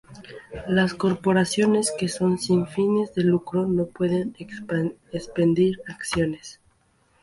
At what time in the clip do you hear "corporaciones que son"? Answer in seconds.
0.95-2.39